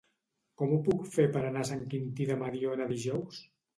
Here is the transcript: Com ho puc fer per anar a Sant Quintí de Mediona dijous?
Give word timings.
Com 0.61 0.71
ho 0.77 0.77
puc 0.87 1.03
fer 1.17 1.25
per 1.37 1.43
anar 1.49 1.63
a 1.65 1.69
Sant 1.73 1.83
Quintí 1.93 2.27
de 2.31 2.39
Mediona 2.45 2.89
dijous? 2.97 3.45